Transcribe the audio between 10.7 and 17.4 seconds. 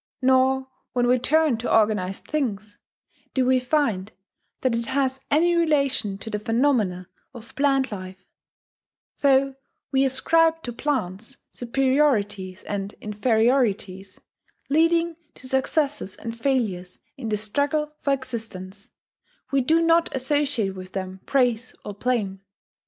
plants superiorities and inferiorities, leading to successes and failures in the